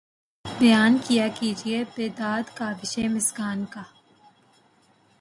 بیاں 0.45 0.89
کیا 1.05 1.27
کیجیے 1.37 1.79
بیداد 1.95 2.45
کاوش 2.57 2.91
ہائے 2.97 3.07
مژگاں 3.13 3.55
کا 3.73 3.83